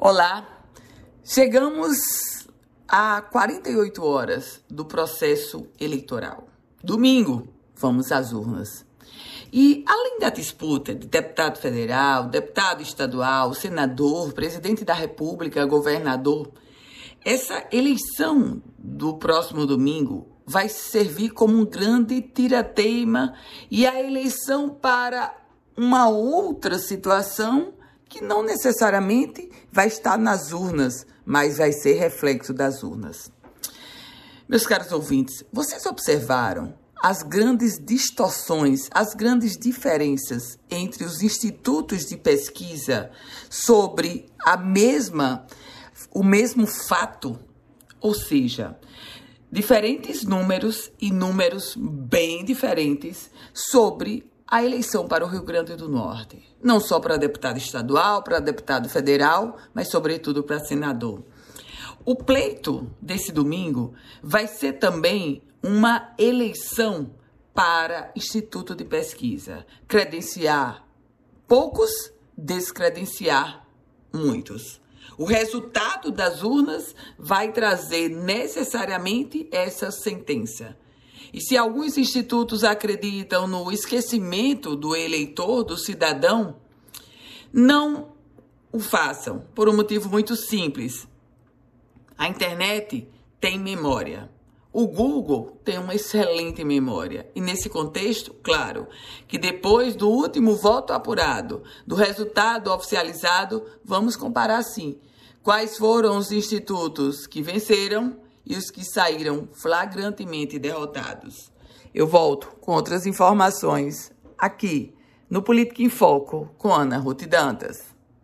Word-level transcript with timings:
Olá, 0.00 0.46
chegamos 1.24 1.98
a 2.86 3.20
48 3.20 4.04
horas 4.04 4.62
do 4.70 4.84
processo 4.84 5.66
eleitoral. 5.80 6.46
Domingo, 6.80 7.48
vamos 7.74 8.12
às 8.12 8.32
urnas. 8.32 8.86
E 9.52 9.84
além 9.88 10.20
da 10.20 10.30
disputa 10.30 10.94
de 10.94 11.08
deputado 11.08 11.58
federal, 11.58 12.28
deputado 12.28 12.80
estadual, 12.80 13.52
senador, 13.54 14.32
presidente 14.32 14.84
da 14.84 14.94
República, 14.94 15.66
governador, 15.66 16.52
essa 17.24 17.66
eleição 17.72 18.62
do 18.78 19.16
próximo 19.16 19.66
domingo 19.66 20.28
vai 20.46 20.68
servir 20.68 21.30
como 21.30 21.56
um 21.58 21.66
grande 21.66 22.22
tirateima 22.22 23.34
e 23.68 23.84
a 23.84 24.00
eleição 24.00 24.68
para 24.68 25.36
uma 25.76 26.08
outra 26.08 26.78
situação 26.78 27.74
que 28.08 28.22
não 28.22 28.44
necessariamente 28.44 29.47
vai 29.78 29.86
estar 29.86 30.18
nas 30.18 30.50
urnas, 30.50 31.06
mas 31.24 31.58
vai 31.58 31.70
ser 31.70 32.00
reflexo 32.00 32.52
das 32.52 32.82
urnas. 32.82 33.30
Meus 34.48 34.66
caros 34.66 34.90
ouvintes, 34.90 35.44
vocês 35.52 35.86
observaram 35.86 36.74
as 37.00 37.22
grandes 37.22 37.78
distorções, 37.78 38.88
as 38.90 39.14
grandes 39.14 39.56
diferenças 39.56 40.58
entre 40.68 41.04
os 41.04 41.22
institutos 41.22 42.06
de 42.06 42.16
pesquisa 42.16 43.12
sobre 43.48 44.26
a 44.44 44.56
mesma 44.56 45.46
o 46.10 46.24
mesmo 46.24 46.66
fato, 46.66 47.38
ou 48.00 48.14
seja, 48.14 48.76
diferentes 49.48 50.24
números 50.24 50.90
e 51.00 51.12
números 51.12 51.76
bem 51.76 52.44
diferentes 52.44 53.30
sobre 53.54 54.28
a 54.50 54.64
eleição 54.64 55.06
para 55.06 55.24
o 55.24 55.28
Rio 55.28 55.42
Grande 55.42 55.76
do 55.76 55.88
Norte. 55.88 56.42
Não 56.62 56.80
só 56.80 56.98
para 56.98 57.18
deputado 57.18 57.58
estadual, 57.58 58.22
para 58.22 58.40
deputado 58.40 58.88
federal, 58.88 59.58
mas 59.74 59.90
sobretudo 59.90 60.42
para 60.42 60.58
senador. 60.58 61.22
O 62.02 62.16
pleito 62.16 62.90
desse 63.00 63.30
domingo 63.30 63.92
vai 64.22 64.46
ser 64.46 64.74
também 64.74 65.42
uma 65.62 66.14
eleição 66.18 67.10
para 67.52 68.10
Instituto 68.16 68.74
de 68.74 68.84
Pesquisa. 68.84 69.66
Credenciar 69.86 70.86
poucos, 71.46 71.90
descredenciar 72.36 73.66
muitos. 74.10 74.80
O 75.18 75.24
resultado 75.24 76.10
das 76.10 76.42
urnas 76.42 76.94
vai 77.18 77.52
trazer 77.52 78.08
necessariamente 78.08 79.46
essa 79.52 79.90
sentença. 79.90 80.76
E 81.32 81.40
se 81.40 81.56
alguns 81.56 81.98
institutos 81.98 82.64
acreditam 82.64 83.46
no 83.46 83.70
esquecimento 83.70 84.74
do 84.74 84.96
eleitor, 84.96 85.64
do 85.64 85.76
cidadão, 85.76 86.56
não 87.52 88.12
o 88.72 88.78
façam, 88.78 89.44
por 89.54 89.68
um 89.68 89.76
motivo 89.76 90.08
muito 90.08 90.36
simples. 90.36 91.06
A 92.16 92.28
internet 92.28 93.08
tem 93.40 93.58
memória. 93.58 94.30
O 94.72 94.86
Google 94.86 95.58
tem 95.64 95.78
uma 95.78 95.94
excelente 95.94 96.62
memória. 96.62 97.30
E 97.34 97.40
nesse 97.40 97.68
contexto, 97.68 98.34
claro, 98.42 98.86
que 99.26 99.38
depois 99.38 99.96
do 99.96 100.08
último 100.08 100.54
voto 100.56 100.92
apurado, 100.92 101.62
do 101.86 101.94
resultado 101.94 102.70
oficializado, 102.70 103.64
vamos 103.84 104.14
comparar 104.14 104.62
sim 104.62 104.98
quais 105.42 105.78
foram 105.78 106.18
os 106.18 106.30
institutos 106.30 107.26
que 107.26 107.40
venceram 107.40 108.18
e 108.48 108.56
os 108.56 108.70
que 108.70 108.82
saíram 108.82 109.46
flagrantemente 109.52 110.58
derrotados. 110.58 111.52
Eu 111.94 112.06
volto 112.06 112.48
com 112.60 112.72
outras 112.72 113.06
informações 113.06 114.10
aqui 114.38 114.94
no 115.28 115.42
Política 115.42 115.82
em 115.82 115.90
Foco 115.90 116.50
com 116.56 116.72
Ana 116.72 116.96
Ruth 116.96 117.26
Dantas. 117.26 117.97